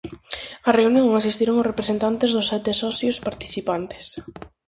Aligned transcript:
Á 0.69 0.71
reunión 0.79 1.07
asistiron 1.11 1.59
os 1.61 1.67
representantes 1.71 2.29
dos 2.35 2.49
sete 2.51 2.71
socios 2.83 3.21
participantes. 3.27 4.05